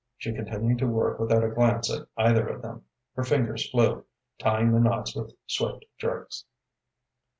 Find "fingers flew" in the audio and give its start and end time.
3.23-4.03